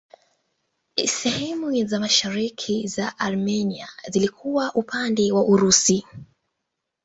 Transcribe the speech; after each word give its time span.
Sehemu 1.05 1.87
za 1.87 1.99
mashariki 1.99 2.87
za 2.87 3.19
Armenia 3.19 3.87
zilikuwa 4.09 4.73
upande 4.73 5.31
wa 5.31 5.45
Urusi. 5.45 6.05